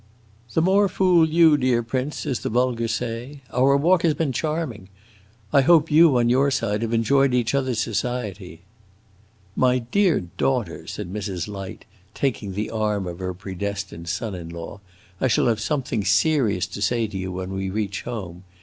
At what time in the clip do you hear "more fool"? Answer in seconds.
0.63-1.29